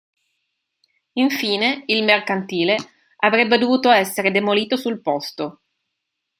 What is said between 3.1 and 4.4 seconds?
avrebbe dovuto essere